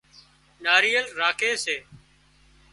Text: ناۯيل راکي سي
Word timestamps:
ناۯيل 0.63 1.05
راکي 1.19 1.51
سي 1.63 1.77